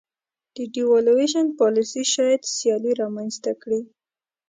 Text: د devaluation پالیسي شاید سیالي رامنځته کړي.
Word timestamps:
د 0.55 0.57
devaluation 0.75 1.45
پالیسي 1.59 2.03
شاید 2.13 2.41
سیالي 2.55 2.91
رامنځته 3.01 3.51
کړي. 3.61 3.81